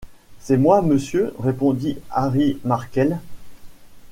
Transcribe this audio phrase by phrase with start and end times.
[0.39, 3.19] C’est moi, monsieur», répondit Harry Markel.